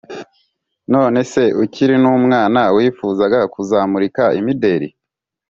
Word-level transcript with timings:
none 0.93 1.19
se 1.31 1.43
ukiri 1.63 1.95
n’umwana 2.03 2.61
wifuzaga 2.75 3.39
kuzamurika 3.53 4.23
imideli? 4.39 4.87